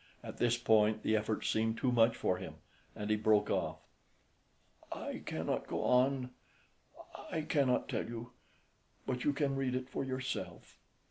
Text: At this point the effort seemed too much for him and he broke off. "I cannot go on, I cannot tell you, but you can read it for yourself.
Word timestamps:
At 0.23 0.37
this 0.37 0.57
point 0.57 1.03
the 1.03 1.15
effort 1.15 1.45
seemed 1.45 1.77
too 1.77 1.91
much 1.91 2.15
for 2.17 2.37
him 2.37 2.55
and 2.95 3.11
he 3.11 3.15
broke 3.15 3.51
off. 3.51 3.81
"I 4.91 5.21
cannot 5.27 5.67
go 5.67 5.83
on, 5.83 6.31
I 7.31 7.41
cannot 7.41 7.87
tell 7.87 8.07
you, 8.09 8.31
but 9.05 9.23
you 9.25 9.31
can 9.31 9.55
read 9.55 9.75
it 9.75 9.87
for 9.87 10.03
yourself. 10.03 10.79